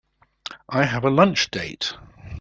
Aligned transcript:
I 0.67 0.85
have 0.85 1.03
a 1.03 1.11
lunch 1.11 1.51
date. 1.51 1.93